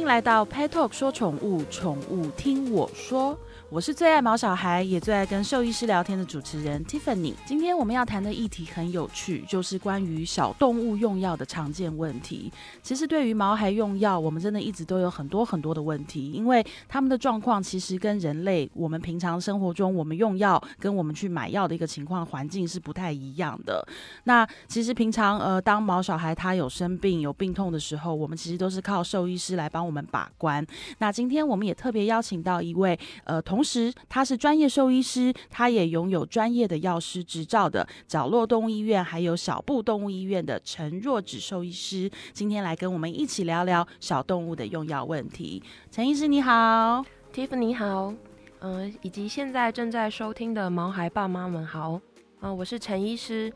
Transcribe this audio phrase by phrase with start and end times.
[0.00, 3.38] 欢迎来到 Pet Talk 说宠物，宠物听我说。
[3.72, 7.34] 我是最爱毛小孩，也最爱跟兽医师聊天的主持人 Tiffany。
[7.46, 12.52] 今天我们要谈的议题很有趣，就是关于小动物用药的常见问题。
[12.82, 23.86] 其实对于毛孩用药，我们真的一直都有很多很多的问题，因为他们的状况其实跟人类我们平常生活中我们用药跟我们去买药的一个情况环境是不太一样的。
[24.24, 30.66] 那其实平常呃，当毛小孩他有生病有病痛的时候，我们其实都是靠兽医师来帮我们把关。
[30.98, 33.59] 那今天我们也特别邀请到一位呃同。
[33.60, 45.62] 同时，他是专业兽医师，他也拥有专业的药师执照的角落动物医院，还有小布动物医院的陈若芷兽医师，今天来跟我们一起聊聊小动物的用药问题。
[45.90, 48.14] 陈医师你好，Tiff 你好，
[48.60, 52.00] 嗯，以及现在正在收听的毛孩爸妈们好，
[52.40, 53.52] 嗯，我是陈医师，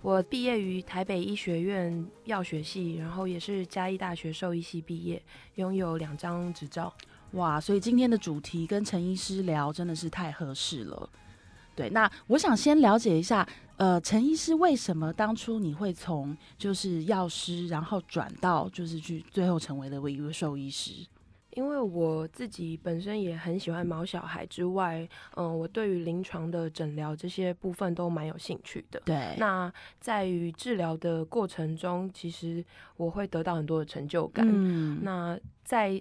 [0.00, 5.20] 我毕业于台北医学院药学系，然后也是嘉义大学兽医系毕业，
[5.56, 6.94] 拥有两张执照。
[7.32, 11.08] 哇，所以今天的主题跟陈医师聊真的是太合适了。
[11.76, 21.06] 对，那我想先了解一下，呃，陈医师为什么当初你会从就是药师，然后转到就是去最后成为了一位兽医师？
[21.52, 29.02] 因为我自己本身也很喜欢毛小孩之外，嗯，我对于临床的诊疗这些部分都蛮有兴趣的。
[29.04, 32.64] 对，那在于治疗的过程中，其实
[32.96, 34.46] 我会得到很多的成就感。
[34.48, 36.00] 嗯，那在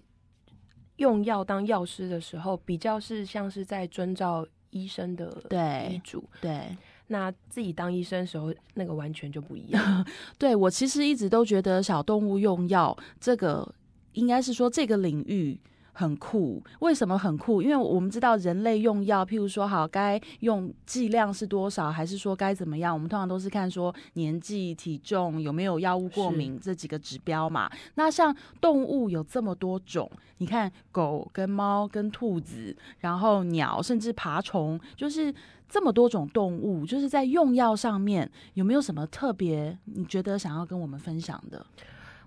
[1.00, 5.36] 用药当药师的时候，比较是像是在遵照医生的
[5.89, 6.23] 医嘱。
[6.39, 10.05] 对，那自己当医生的时候，那个完全就不一样。
[10.38, 13.73] 对我其实一直都觉得小动物用药这个，
[14.14, 15.59] 应该是说这个领域。
[15.94, 17.61] 很酷，为什么很酷？
[17.61, 22.94] 因为我们知道人类用药，譬如说好该用剂量是多少，还是说该怎么样？
[22.94, 27.70] 我们通常都是看说年纪、体重有没有药物过敏这几个指标嘛。
[27.95, 35.33] 那像动物有这么多种，你看狗跟猫跟兔子，然后鸟，甚至爬虫，就是
[35.67, 39.77] 这么多种动物，就是在用药上面有没有什么特别？
[39.86, 41.66] 你觉得想要跟我们分享的？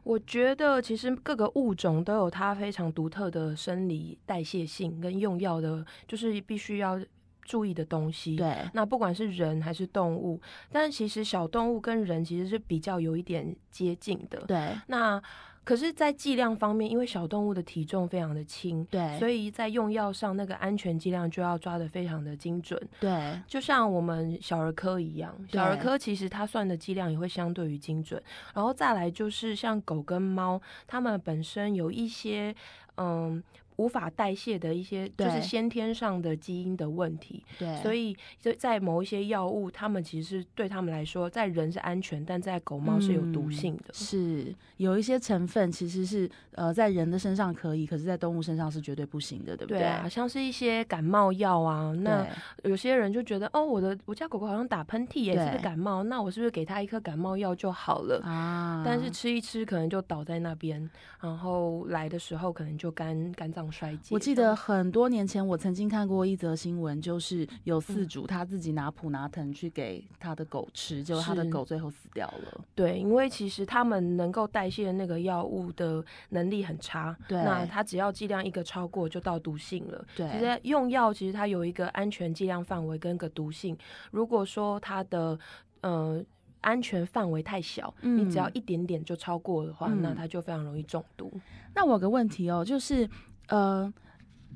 [0.02, 7.00] 我觉得其实各个物种都有它非常独特的生理代谢性跟用药的，就是必须要
[7.42, 8.36] 注意的东西。
[8.36, 14.40] 对，那不管是人还是动物，但其实小动物跟人其实是比较有一点接近的。
[14.46, 15.22] 对，那。
[15.64, 28.22] 可是，在剂量方面，因为小动物的体重非常的轻，对，所以在用药上那个安全剂量就要抓的非常的精准，对，就像我们小儿科一样，小儿科其实它算的剂量也会相对于精准。
[28.54, 32.54] 然后再来就是像狗跟猫，它们本身有一些，
[32.96, 33.42] 嗯。
[33.76, 37.42] 无法代谢的一些，就是先天上的基因的问题。
[37.58, 43.92] 对，所以就在某一些药物，他们其实对他们来说，在人是安全，但在狗猫是有毒性的。
[43.94, 49.78] 是有一些成分其实是呃在人的身上可以，可是在动物身上是绝对不行的，对不对？
[49.78, 52.26] 对啊，像是一些感冒药啊，那
[52.64, 58.82] 有些人就觉得哦，我的我家狗狗好像打喷嚏也是个感冒，那我是不是给它一颗感冒药就好了啊？
[58.84, 60.90] 但是吃一吃可能就倒在那边，
[61.20, 63.61] 然后来的时候可能就肝肝脏。
[63.70, 64.14] 衰竭。
[64.14, 72.64] 我记得很多年前，我曾经看过一则新闻，就是有饲主他自己拿普拿藤去给他的狗吃，结果他的狗最后死掉了。
[72.74, 77.16] 对，因为其实他们能够代谢那个药物的能力很差。
[77.28, 80.04] 对，那他只要剂量一个超过，就到毒性了。
[80.16, 83.76] 对，其实用药其实它有一个安全剂量范围跟个毒性。
[84.10, 85.38] 如果说它的
[85.82, 86.22] 呃
[86.60, 91.32] 安全范围太小，你只要一点点就超过的话，那它就非常容易中毒。
[91.74, 93.08] 那我有个问题哦，就是。
[93.52, 93.92] 呃，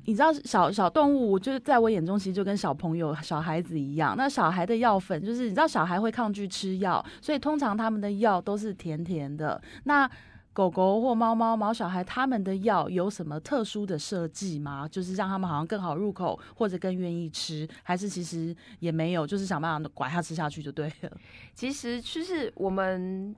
[0.05, 4.15] 你知道小小动物，就是在我眼中，其实就跟小朋友、小孩子一样。
[4.17, 9.61] 那小孩的药粉，就是你知道，小孩会抗拒吃药，所以通常他们的药都是甜甜的。
[9.83, 10.09] 那
[10.51, 14.87] 狗狗或猫猫、毛小孩，他们的药有什么特殊的设计吗？
[14.87, 21.11] 就是让他们好像更好入口，或者更愿意吃，还是其实也没有，就是想办法拐它吃下去就对了。
[21.53, 23.35] 其实就是我们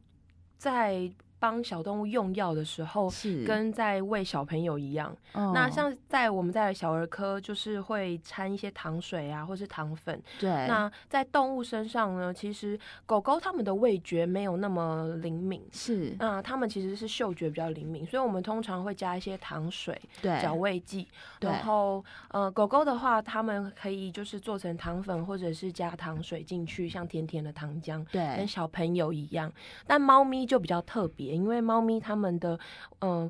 [0.58, 1.12] 在。
[1.40, 5.16] 帮小动物用药的时候，是跟在喂小朋友一样。
[5.34, 10.22] 那像在我们在小儿科，就是会掺一些糖水啊，或是糖粉。
[10.40, 10.50] 对。
[10.68, 16.14] 那在动物身上呢，其实狗狗它们的味觉没有那么灵敏，是。
[16.20, 21.08] 那它们其实是嗅觉比较灵敏，所以我们通常会加一些糖水，对，调味剂。
[21.40, 29.50] 然后，呃，狗狗的话，它们可以就是做成糖粉，或者是加糖水进去，像甜甜的糖浆，对，跟小朋友一样。
[29.88, 31.29] 但猫咪就比较特别。
[31.30, 32.60] 因为猫咪它们的
[33.00, 33.30] 嗯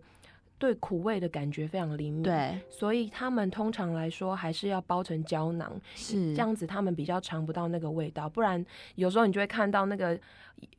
[0.60, 8.28] 对苦味的感觉非常灵敏，对，所以他们通常来说还是要包成胶囊，是这样子，他们比较尝不到那个味道。
[8.28, 8.64] 不然
[8.96, 10.20] 有时候你就会看到那个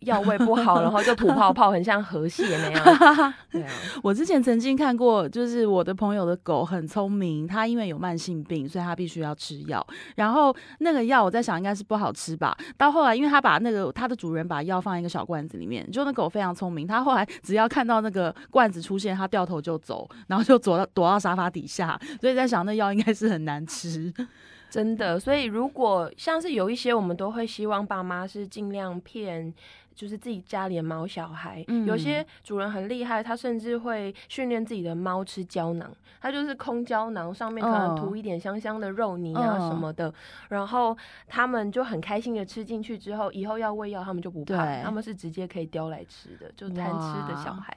[0.00, 3.34] 药味不好，然后就吐泡泡，很像河蟹那样。
[3.50, 3.72] 对啊，
[4.02, 9.84] 我之前曾经看过，就是我的朋友的狗很聪明，它因为有慢性病，所以它必须要吃药。
[10.16, 12.54] 然后那个药我在想应该是不好吃吧。
[12.76, 19.69] 到后来，因为它把那个它的主人把药放在一个小罐子里面，就那狗非常聪明，它后来只要看到那个罐子出现，它掉头就。
[19.70, 24.12] 就走，然后就躲到躲到沙发底下，所以在想那药应该是很难吃，
[24.68, 25.18] 真的。
[25.18, 29.52] 所以如果像是有一些，我们都会希望爸妈是尽量骗，
[29.94, 31.64] 就是自己家里的猫小孩。
[31.86, 35.88] 有些主人很厉害，他甚至会训练自己的猫吃胶囊，
[36.20, 40.12] 他就是空胶囊上面可能涂一点香香的肉泥啊什么的，
[40.48, 40.96] 然后
[41.26, 47.76] 他们就很开心的吃进去之后，以后要喂药他们就不怕，他们是直接可以叼来吃的，就贪吃的小孩。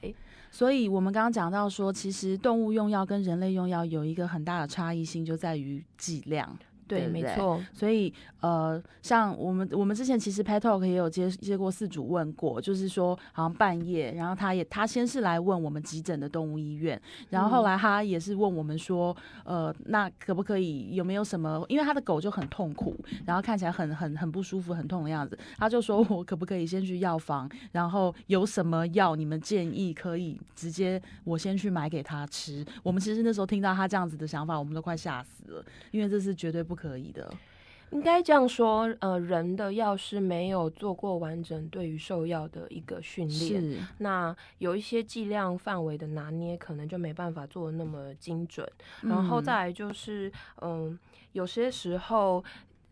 [0.56, 6.56] 所以，我们刚刚讲到说，其实动物用药跟人类用药有一个很大的差异性，就在于剂量。
[7.00, 7.62] 对，没错。
[7.74, 21.66] 所以，呃，像我们我们之前其实 Pet Talk 也有接接过四主问过，就是说好像半夜，然后他也他先是来问我们急诊的动物医院，然后后来他也是问我们说，呃，那可不可以有没有什么？
[21.68, 22.96] 因为他的狗就很痛苦，
[23.26, 32.66] 然后看起来很很很不舒服、很痛的样子，他就说我可不可以先去药房，然后有什么药你们建议可以直接我先去买给他吃。
[32.84, 36.83] 我们其实那时候听到他这样子的想法，我们都快吓死了，因为这是绝对不可。
[36.84, 37.34] 可以的，
[37.92, 38.94] 应该这样说。
[39.00, 48.70] 呃，人的药师没有做过完整对于兽药的一个训练，那有一些剂量范围的拿捏，可能就没办法做的那么精准。
[49.02, 50.30] 然后再来就是，
[50.62, 51.00] 嗯，
[51.32, 52.44] 有些时候，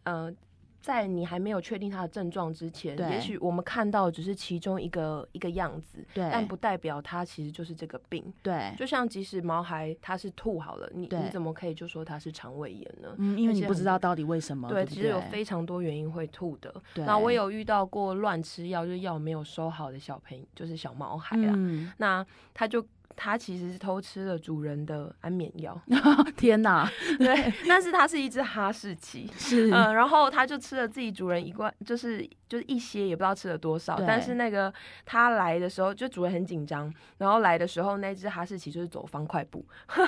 [0.03, 0.33] 呃。
[0.81, 8.33] 在你还没有确定他的症状之前，也许我们看到只是其中一个一个样子，但不代表他其实就是这个病。
[8.41, 13.13] 对，就像即使毛孩他是吐好了，你你怎么可以就说他是肠胃炎呢？
[13.17, 14.67] 嗯，因为你不知道到底为什么。
[14.67, 16.73] 对，其实有非常多原因会吐的。
[16.95, 21.55] 那我有遇到过乱吃药，就是药没有收好的小朋友，就是小毛孩啊，
[21.97, 22.85] 那他就。
[23.15, 25.79] 他其实是偷吃了主人的安眠药，
[26.37, 26.89] 天哪！
[27.19, 33.99] 对，但是它是一只哈士奇，是嗯，然后它就吃了自己主人一罐，就是就是一些，也不知道吃了多少。
[34.07, 34.73] 但是那个
[35.05, 39.63] 它来的时候，就主人很紧张，然后来的时候那只哈士奇就是走方块步，
[39.95, 40.07] 然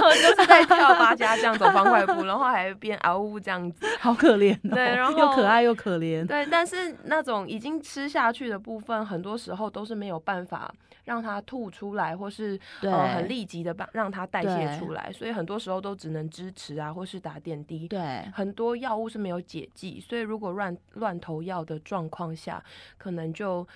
[0.00, 4.56] 后就是在跳八家这样走方块步，然后还边嗷呜这样子，好可怜。
[4.70, 6.26] 对，然后又可爱又可怜。
[6.26, 10.72] 对，但是那种已经吃下去的部分，很多时候都是没有办法。
[11.06, 17.88] 让它吐出来，或是呃很立即的把让它代谢出来，所以很多时候都只能支持啊，或是打点滴。
[17.88, 22.62] 对，很多药物是没有解剂，所以如果乱乱投药的状况下，
[22.98, 23.66] 可能就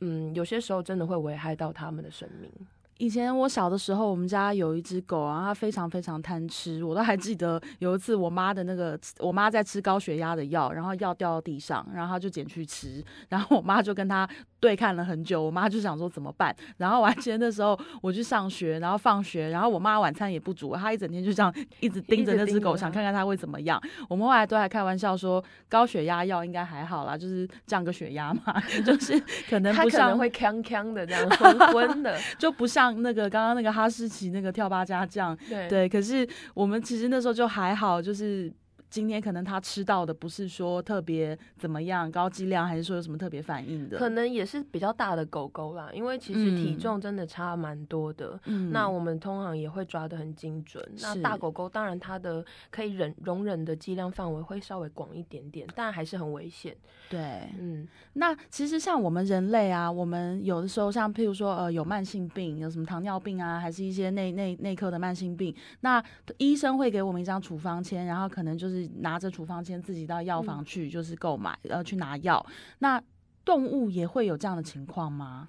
[0.00, 2.50] 嗯有些时候真的会危害到他们的生命。
[2.98, 6.82] 以前我小的时候，我们家有一只狗，然后它非常非常贪吃。
[6.84, 14.28] 我都还记得 有一次，我妈的那个，我妈在吃高血压的药，然后药掉到地上，然后它就捡去吃，然后我妈就跟它
[14.60, 15.42] 对看了很久。
[15.42, 16.54] 我妈就想说怎么办？
[16.76, 23.80] 然后完全那时候，我去上学，然后放学，然后我妈晚餐也不煮，她一整天就这样 一直盯着那只狗，想看看它会怎么样。
[24.08, 29.20] 我们后来都还开玩笑说，高血压药应该还好啦，就是降个血压嘛， 就是
[29.50, 32.83] 可能不像会呛呛的这样昏昏的，就不像。
[32.84, 38.52] 像那个刚刚那个哈士奇那个跳八家酱，对对，可是我们其实那时候就还好，就是。
[38.94, 43.98] 今天可能他吃到的不是说特别怎么样高剂量，还是说有什么特别反应的？
[43.98, 48.38] 可能也是比较大的狗狗啦，因为其实体重真的差蛮多的。
[48.44, 50.80] 嗯，那我们通常也会抓的很精准。
[51.02, 56.76] 那大狗狗当然它的可以忍容忍的剂量范围会稍微广一点点，但还是很危险。
[57.10, 66.00] 对，嗯，那其实像我们人类啊，我们有的时候像譬如说呃有慢性病，有什么糖尿病啊，还是一些内内内科的慢性病，那
[66.36, 68.83] 医生会给我们一张处方签，然后可能就是。
[69.00, 72.44] 拿着处方签自己到药房去，就是购买，呃，去拿药。
[72.78, 73.02] 那
[73.44, 75.46] 动物也会有这样的情况吗？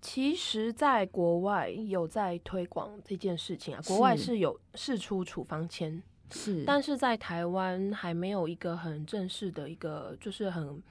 [0.00, 10.82] 其实，在国外有在推广这件事情啊，国外是有试出处方签，是，但是在台湾还没有一个很正式的一个，就是很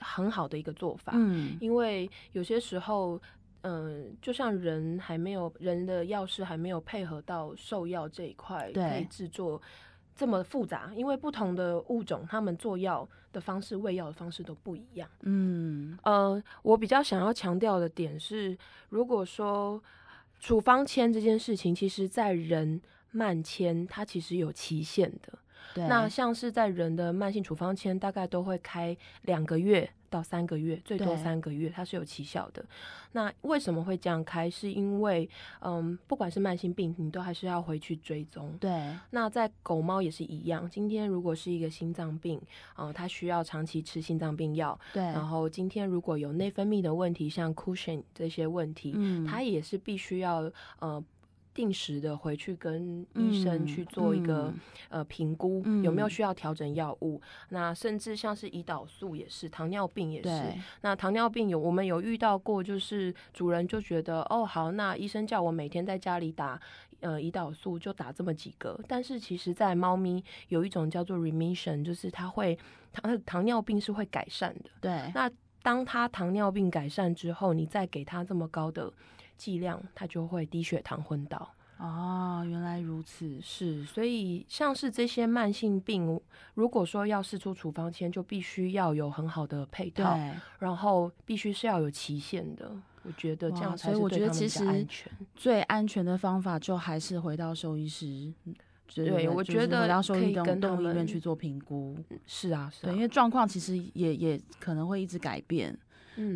[0.00, 1.12] 很好的一个做法。
[1.14, 3.20] 嗯，因为有些时候，
[3.62, 9.62] 嗯，就像人还没有人的药师还没有配合到兽药这一块，可以制作。
[10.16, 15.06] 这么复杂，因为不同的物种，他们做药的方式、喂药的方式都不一样。
[15.22, 18.56] 嗯，呃，我比较想要强调的点是，
[18.88, 19.82] 如果说
[20.40, 22.80] 处方签这件事情，其实在人
[23.10, 25.38] 慢签，它其实有期限的。
[25.74, 29.90] 那像是在人的慢性处方签，大概都会开两个月。
[30.08, 32.64] 到三个月，最多三个月，它是有奇效的。
[33.10, 34.48] 那为什么会这样开？
[34.48, 35.28] 是因为，
[35.60, 38.56] 嗯，不管是慢性病，你都还是要回去追踪。
[38.58, 38.94] 对。
[39.10, 40.70] 那在狗猫也是一样。
[40.70, 42.40] 今天如果是一个心脏病，
[42.78, 44.78] 嗯，它需要长期吃心脏病药。
[44.92, 45.02] 对。
[45.02, 51.04] 然后今天如果有内分泌的问题，像 cushion 这些问题，嗯，它也是必须要呃。
[51.56, 54.52] 定时的回去跟医生去做一个
[54.90, 57.18] 呃评估，有没有需要调整药物？
[57.48, 60.52] 那甚至像是胰岛素也是，糖尿病也是。
[60.82, 66.60] 那糖尿病有我们有遇到过，就是主人就觉得哦好，那医生叫我每天在家里打
[67.00, 68.78] 呃胰岛素，就打这么几个。
[68.86, 72.58] 但是其实，在猫咪有一种叫做 remission，就是它会
[72.92, 74.70] 糖糖尿病是会改善的。
[74.82, 75.10] 对。
[75.14, 75.30] 那
[75.62, 78.92] 当它糖尿病改善之后，你再给它这么高的。
[79.36, 81.52] 剂量，它就会低血糖昏倒。
[81.78, 86.18] 哦，原来如此，是，所以像是这些慢性病，
[86.54, 90.18] 如果说要试出处方签，就必须要有很好的配套，
[90.58, 92.74] 然后必须是要有期限的。
[93.02, 95.12] 我觉得这样才是对他们实安全。
[95.34, 98.32] 最安全的方法，就还是回到兽医师。
[98.94, 101.94] 对，我觉得回到兽医跟动物医院去做评估。
[102.26, 105.78] 是啊，是啊，对，因为状况其实也也可能会一直改变。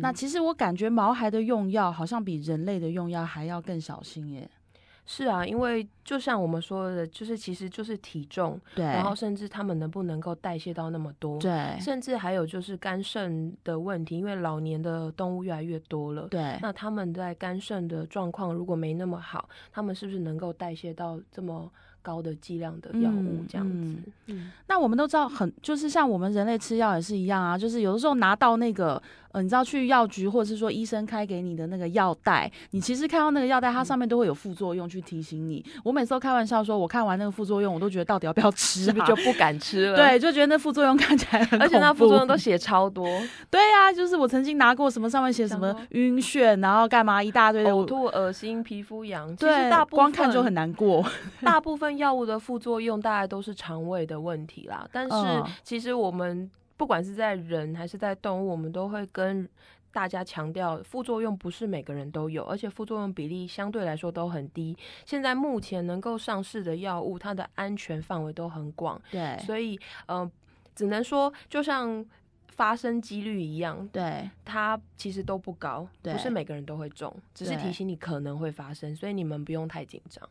[0.01, 4.49] 那其实我感觉毛孩的用药好像比人类的用药还要更小心耶。
[5.03, 21.69] 是啊，因为就像我们说的，就是其实就是体重，对，然后甚至他们能不能够代谢到那么多，对，甚至还有就是肝肾的问题，因为老年的动物越来越多了，对，那他们在肝肾的状况如果没那么好，他们是不是能够代谢到这么？
[22.03, 23.95] 高的剂量的药物这样子，
[24.25, 28.99] 嗯，那我们都知道，很就是像我们人类吃药也是一样啊，就是有的时候拿到那个，
[29.31, 35.63] 呃，你知道去药局或者是说医生开给你的那个药袋，你其实看到那个药袋，它上面都会有副作用去提醒你。
[35.83, 39.95] 我每次都开玩笑说，我看完那个副作用，我都觉得到底要不要吃，是不是就不敢吃了？
[39.95, 43.05] 对，就觉得那副作用看起来很，而且那副作用都写超多。
[43.51, 51.05] 对啊，就是我曾经拿过什么上面写什么晕眩，然后干嘛一大堆的，呕吐、恶心、皮肤痒，其实大部分光看就很难过。
[51.41, 55.13] 大部分药物的副作作用大概都是肠胃的问题啦，但是
[55.61, 56.49] 其实我们
[56.81, 59.47] 不管是在人还是在动物，我们都会跟
[59.91, 64.75] 大家强调，副作用不是每个人都有，而且副作用比例相对来说都很低。
[65.05, 70.27] 现在目前能够上市的药物，它的安全范围都很广，对，所以呃，
[70.73, 72.03] 只能说就像
[72.47, 80.27] 发生几率一样，对，它其实都不高，不是每个人都会中，只是提醒你可能会发生，所以你们不用太紧张。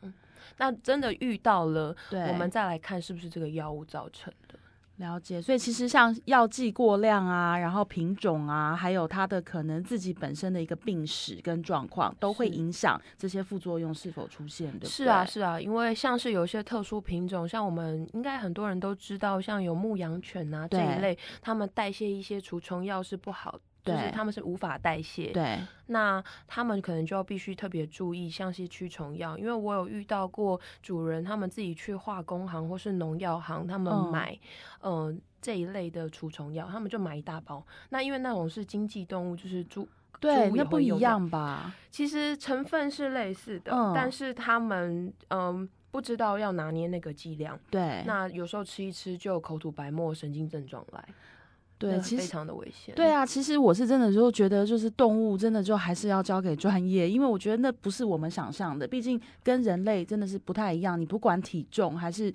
[0.57, 4.59] 那真的遇到了，我们再来看是不是这个药物造成的。
[5.01, 14.87] 了解，所以其实像药剂过量啊，然后品种啊，还有它的可能自己本身的一个病史跟状况，都会影响这些副作用是否出现的。
[14.87, 23.59] 是啊，是啊，因为像是有一些特殊品种，像我们应该很多人都知道，像有牧羊犬啊这一类，它们代谢一些除虫药是不好。
[23.83, 34.39] 就是他们是无法代谢，对，那他们可能就要必须特别注意，像是驱虫药，因为我有遇到过主人，他们自己去化工行或是农药行，他们买，
[34.83, 37.65] 嗯，这一类的除虫药，他们就买一大包。
[37.89, 39.89] 那因为那种是经济动物，就是猪，
[40.21, 41.75] 对，那不一样吧？
[41.91, 51.09] 其实成分是类似的，但是他们嗯不知道要拿捏那个剂量，对，那有时候吃一吃就口吐白沫，神经症状来。
[51.81, 52.95] 对，其实非常的危险。
[52.95, 61.01] 对啊，其实我是真的就觉得，就是动物真的就还是要交给专业，因为我觉得那不是我们想象的，毕竟跟人类真的是不太一样。
[61.01, 62.31] 你不管体重还是，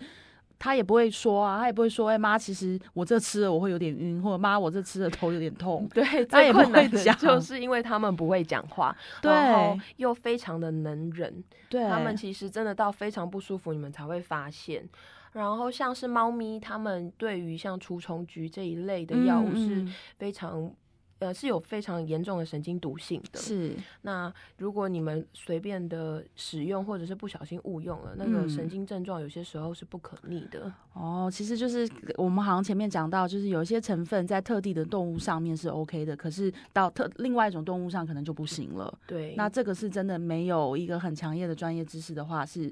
[0.58, 5.88] 他也不会说啊，他也不会说，哎妈，其实我这吃了我会有点晕，或者妈我这吃了头有点痛。
[5.94, 11.44] 对，他也不会讲，就 是因为他们不会讲话，然后又非常的能忍。
[11.70, 14.90] 对，他们其实真的到非常不舒服，你们才会发现。
[15.36, 19.86] 然后像是猫咪，它们对于像除虫菊这一类的药物是
[20.18, 20.74] 非常，
[21.20, 23.38] 呃，是有非常严重的神经毒性的。
[23.38, 30.72] 是，那如果你们随便的使用，或者是不小心误用了，那个神经症状有些时候是不可逆的。
[30.94, 38.98] 哦，其实就是我们好像前面讲到，就是有一些成分在特定的动物上面是 OK 的，可是到特另外一种动物上可能就不行了。
[39.06, 42.72] 对，那这个是真的没有一个很强烈的专业知识的话是。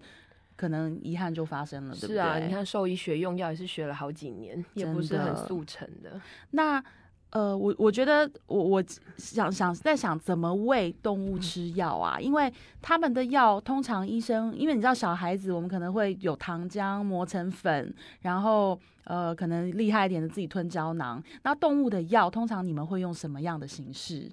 [0.56, 2.16] 可能遗憾就发生了，对不对？
[2.16, 6.20] 是啊，你看兽医学用药也是学了好几年，也不是很速成的。
[6.52, 6.84] 那
[7.32, 8.84] 呃，我我觉得我我
[9.18, 12.20] 想想在想怎么喂动物吃药啊？
[12.20, 17.92] 因为他们的药通常医生，因为你知道小孩子我们可能会有糖浆磨成粉，
[18.22, 21.24] 然后呃可能厉害一点的自己吞胶囊。
[21.42, 24.30] 那动物的药通常你们会用什么样的形式？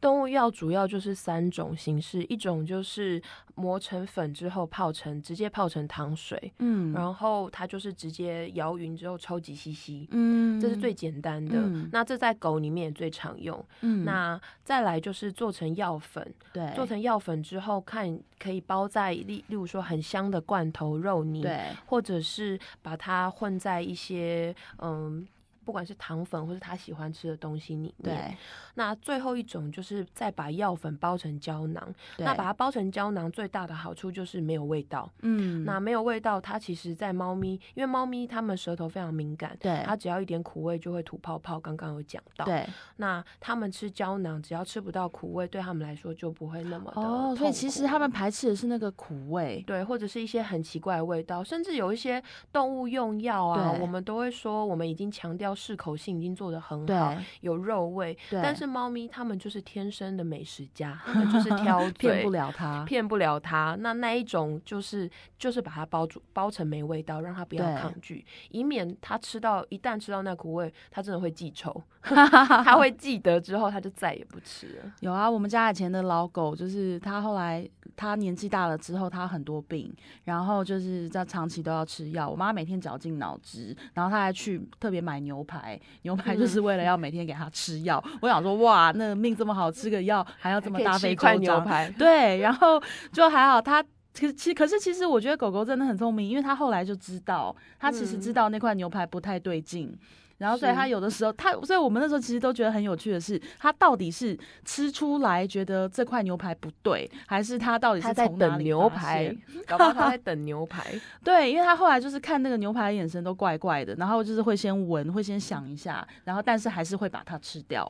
[0.00, 3.22] 动物药主要就是三种形式，一种就是
[3.54, 11.60] 磨成粉之后泡成，直接泡成糖水，嗯，然后它就是直接摇匀之后抽几 CC，嗯，这是最简单的。
[11.92, 13.62] 那这在狗里面也最常用。
[13.82, 25.26] 嗯，那再来就是做成药粉，对，做成药粉之后，看可以包在例例如说很香的罐头肉泥，对，或者是把它混在一些嗯。
[25.70, 28.36] 不管是糖粉或是他喜欢吃的东西里面，
[28.74, 31.94] 那最后一种就是再把药粉包成胶囊。
[32.18, 35.08] 那把它包成胶囊最大的好处就是没有味道。
[35.22, 41.60] 嗯，那没有味道，它其实，在猫咪，因为猫咪它们舌头非常敏感，对，它只要一点苦味就会吐泡泡。
[41.60, 47.32] 刚刚有讲到，对，那它们吃胶囊，只要吃不到苦味，对它们来说就不会那么的哦。
[47.38, 52.20] 所以其实他们排斥的是那个苦味，对，或者是一些很奇怪的味道，甚至有一些
[52.52, 55.54] 动物用药啊，我们都会说，我们已经强调。
[55.60, 63.76] 适口性已经做的很好，有肉味，但是猫咪它们就是天生的美食家，它们就是挑 骗不了它，骗不了它。
[63.80, 74.92] 那那一种就是就是把它包住，包成没味道，让它不要抗拒，以免它吃到一旦吃到那苦味，它真的会记仇， 它会记得之后它就再也不吃了。
[75.00, 82.28] 有啊，我们家以前的老狗，就是它后来它年纪大了之后，它很多病，然后就是在长期都要吃药。
[82.30, 85.40] 我妈每天绞尽脑汁，然后她还去特别买牛。
[85.50, 88.02] 排牛排就是为了要每天给它吃药。
[88.22, 91.40] 我想说，哇，那命这么好，吃个药还要这么大费周章。
[91.40, 92.80] 牛排对，然后
[93.12, 93.60] 就还好。
[93.60, 93.82] 它
[94.14, 99.92] 其实其可是其实我觉得狗狗真的很聪明，因为它后来就知道，它其实知道那块牛排不太对劲。
[100.40, 109.36] 然后，所以他有的时候，他，所以我们那时候其实都觉得很有趣的是，他到底是吃出来觉得这块牛排不对，还是他到底是在等牛排？
[109.66, 110.98] 搞不好他在 等牛排。
[111.22, 117.86] 对，因为他后来就是看那个牛排的眼神都怪怪的，然后就是会先闻，会先想一下，然后但是还是会把它吃掉。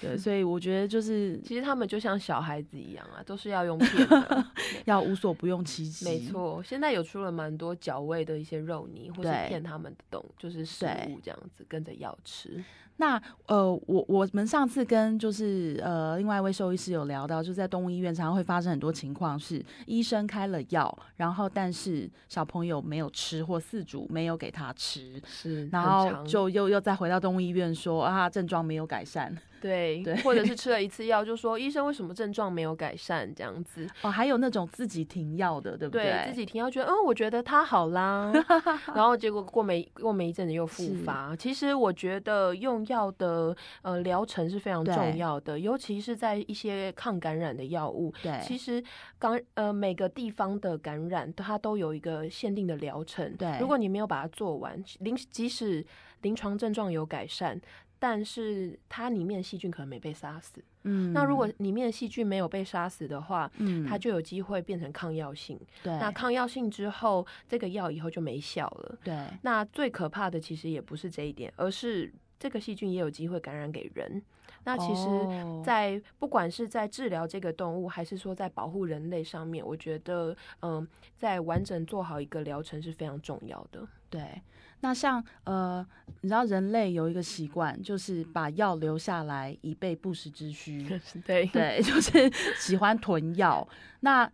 [0.00, 4.46] 对，所以我觉得就是，其实他们就像小孩子一样啊，都是要用 骗的，
[4.86, 6.04] 要无所不用其极。
[6.04, 12.62] 没错，现在有出了蛮多脚味的一些肉泥，或是骗他们的东，就是食物这样子，跟着要吃。
[12.98, 29.36] 那呃，我我们上次跟就是呃另外一位兽医师有聊到，就在动物医院常常会发生很多情况，是医生开了药，然后但是小朋友没有吃，或饲主没有给他吃，是，然后就又又再回到动物医院说啊症状没有改善。
[29.60, 36.24] 对，或者是吃了一次药，就说医生为什么症状没有改善这样子哦，还有那种自己停药的，对不对？
[36.28, 38.32] 自己停药，觉得嗯，我觉得他好啦，
[38.94, 41.34] 然后结果过没过没一阵子又复发。
[41.36, 48.12] 其实我觉得用药的呃疗程是非常重要的，尤其是在一些抗感染的药物。
[48.22, 48.82] 对，其实
[49.18, 53.34] 感呃每个地方的感染它都有一个限定的疗程。
[53.36, 55.84] 对，如果你没有把它做完，临即使
[56.22, 57.60] 临床症状有改善。
[57.98, 69.16] 但是它里面细菌可能没被杀死，嗯，那如果里面的细菌没有被杀死的话，嗯，它就有机会变成抗药性，对，那抗药性之后，这个药以后就没效了，对。
[69.42, 74.22] 那最可怕的其实也不是这一点，而是这个细菌也有机会感染给人。
[74.64, 84.42] 那其实，在不管是在治疗这个动物，还是说在保护人类上面，我觉得，嗯，在完整做好一个疗程是非常重要的，对。
[84.80, 85.84] 那像呃，
[86.20, 90.86] 你知道人类有一个习惯，就是把药留下来以备不时之需。
[91.26, 93.66] 对对， 就是喜欢囤药。
[94.00, 94.30] 那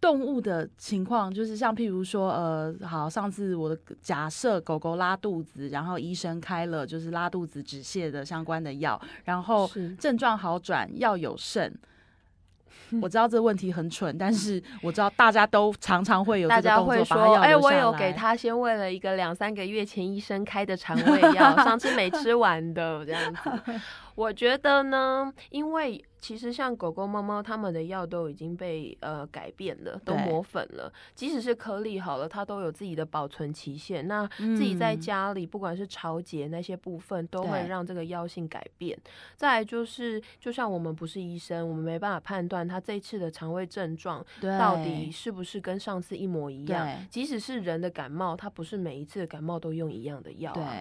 [0.00, 11.72] 动物的情况，就是像譬如说，呃，好，上次我的假设狗狗拉肚子，然后医生开了就是拉肚子止泻的相关的药，然后症状好转，药有剩。
[13.00, 23.80] 我知道这个问题很蠢，但是我知道大家都常常会有这个动作，说：“哎，我有给他先喂了一个两三个月前医生开的肠胃药，上次没吃完的这样子。
[24.14, 26.04] ”我觉得呢，因为。
[26.22, 30.90] 其实像狗狗、猫猫，它们的药都已经被呃改变了，都磨粉了。
[31.16, 34.06] 即使是颗粒好了，它都有自己的保存期限。
[34.06, 38.96] 那自己在家里，不管是潮解那些部分，都会让这个药性改变。
[39.34, 46.88] 再来就是，就像我们不是医生，我们没办法判断它这次的肠胃症状到底是不是跟上次一模一样。
[47.10, 50.72] 即使是人的感冒，它不是每一次的感冒都用一样的药啊。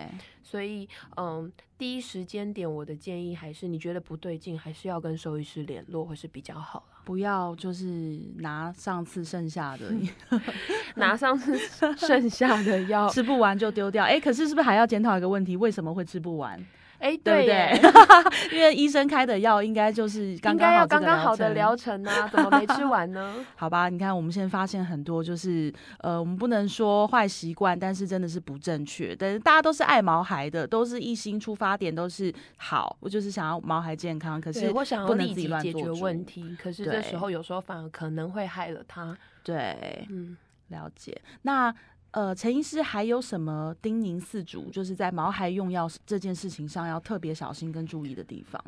[0.43, 6.85] 所以，嗯，第一时间点，我的建议还是，你觉得不对劲，还是要跟兽医师联络，会是比较好了。
[7.03, 9.91] 不要就是拿上次剩下的
[10.95, 11.57] 拿上次
[11.97, 14.03] 剩下的药吃不完就丢掉。
[14.03, 15.57] 哎，可是是不是还要检讨一个问题？
[15.57, 16.63] 为什么会吃不完？
[17.01, 17.81] 哎，对不对？
[18.55, 23.35] 因为医生开的药应该就是刚刚要刚刚好的疗程啊，怎么没吃 完呢？
[23.55, 29.15] 好吧，你看我们现在发现很多就是呃，我们不能说坏习惯，但是真的是不正确。
[29.15, 34.39] 但是大家都是爱毛孩的，都是一心出发点都是好，我就是想要毛孩健康。
[34.39, 39.17] 可是我想要立即解决问题，可是这时候有时候反而可能会害了他。
[39.43, 40.37] 对，嗯，
[40.67, 41.19] 了解。
[41.41, 41.73] 那。
[42.11, 48.61] 呃，陈医师还有什么叮咛四主，就是在毛孩用药这件事情上要特别小心跟注意的地方？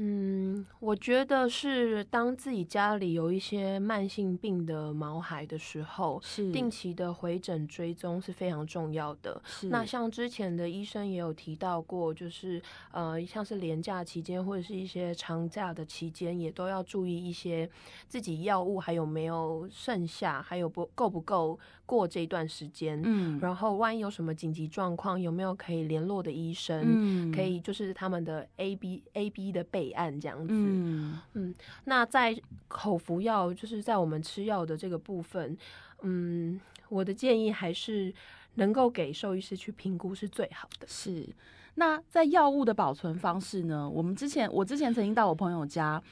[0.00, 9.42] 嗯，我觉得是当自己家里有一些慢性病的毛孩的时候，是定期的回诊追踪是非常重要的。
[9.62, 17.68] 那像之前的医生也有提到过，就是呃，像是年假期间或者是一些长假的期间，也都要注意一些
[18.06, 23.02] 自己药物还有没有剩下，还有不够不够过这段时间。
[23.04, 26.84] 嗯，然后万一有什么紧急状况，有没有可以联络的医生？
[26.86, 29.87] 嗯，可以就是他们的 A B A B 的备。
[29.92, 32.36] 案这样子，嗯嗯，那在
[32.68, 35.56] 口服药，就是在我们吃药的这个部分，
[36.02, 38.12] 嗯，我的建议还是
[38.54, 40.86] 能够给兽医师去评估是最好的。
[40.86, 41.28] 是，
[41.74, 43.88] 那在药物的保存方式呢？
[43.88, 46.02] 我们之前我之前曾经到我朋友家，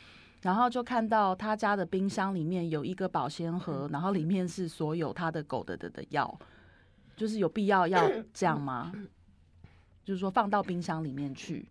[0.43, 6.39] 然后就看到他家的冰箱里面有一个保鲜盒，然后里面是所有他的狗的的的药，
[7.17, 8.93] 就是有必要要 这样吗？
[10.05, 11.69] 就是说放到冰箱里面去。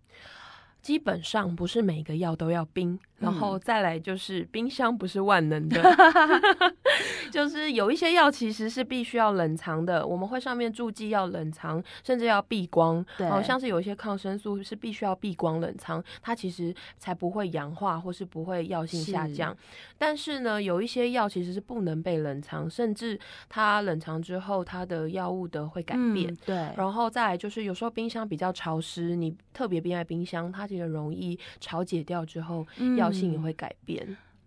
[0.85, 2.99] 基本上不是每个药都要冰。
[3.17, 5.81] 然后再来就是冰箱不是万能的
[7.31, 13.03] 就是有一些药其实是必须要冷藏的，我们会上面注记要冷藏，甚至要避光。
[13.17, 19.55] 对，像是有一些抗生素是必须要避光冷藏，它其实才不会氧化或是不会药性下降。
[19.97, 23.17] 但是呢，有一些药其实是不能被冷藏，甚至
[23.47, 26.35] 它冷藏之后，它的药物的会改变。
[26.45, 32.97] 对，然后再来就是有时候冰箱比较潮湿，你特别冰在冰箱，它其实容易潮解掉之后药。
[32.97, 34.05] 药性也会改变。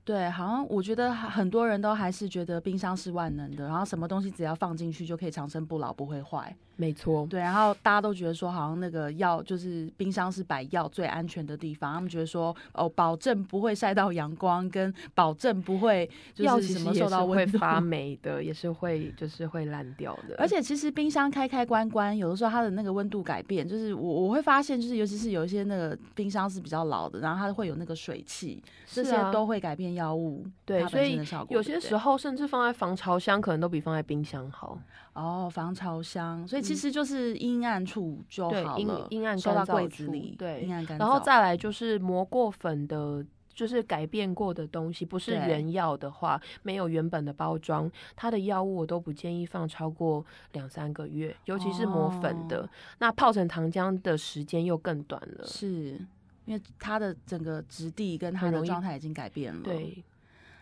[0.09, 6.57] 对，好像我觉得很多人都还是觉得冰箱是万能的，然后什么东西只要放进去就可以长生不老，不会坏。
[6.77, 11.93] 没错，对，然后大家都觉得说，好像那个药就是冰箱是摆药最安全的地方。
[11.93, 20.37] 他们觉得说，哦，保证不会晒到阳光，跟保证不会就是什么受到会发 霉的，也是会就是会烂掉的。
[20.39, 34.79] 而且其实冰箱开开关关，有的时候它的那个温度改变，就是我我会发现，就是尤其是有一些那个冰箱是比较老的，然后它会有那个水汽，这些都会改变药物对，所以有些时候甚至放在防潮箱，可能都比放在冰箱好。
[35.13, 41.01] 哦，防潮箱，所以其实就是阴暗处就好了，阴暗收到柜子里，对，阴暗干燥。
[41.01, 52.69] 然后再来就是磨过粉的，就是改变过的东西，不是原药的话，没有原本的包装，它的药物我都不建议放超过两三个月，尤其是磨粉的，
[53.01, 56.01] 那泡成糖浆的时间又更短了，是
[56.49, 59.61] 因为他的整个质地跟他的状态已经改变了。
[59.63, 60.03] 对，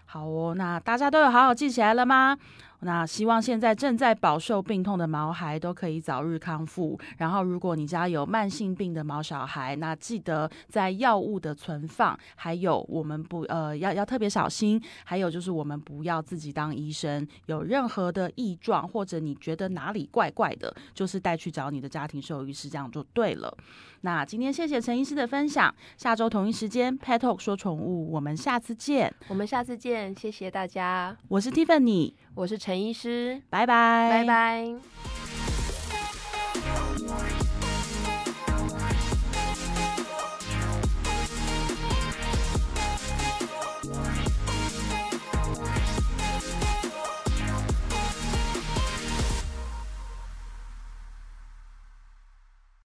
[0.04, 2.36] 好哦，那大家都有好好记起来了吗？
[2.80, 6.98] 那希望现在正在饱受病痛的毛孩都可以早日康复。
[7.18, 14.80] 然后，如果你家有慢性病的毛小孩，那记得在药物的存放，还有我们不呃要要特别小心。
[15.04, 23.56] 还有就是我们不要自己当医生，有任何的异状或者你觉得哪里怪怪的，就是带去找你的家庭兽医师，这样就对了。
[24.02, 29.12] 那今天谢谢陈医师的分享，下周同一时间 Pet Talk 说宠物，我们下次见。
[29.28, 31.16] 我们下次见，谢谢大家。
[31.28, 34.66] 我是 Tiffany，我是陈医师，拜拜，拜拜。